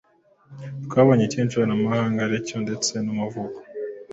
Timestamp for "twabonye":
0.85-1.23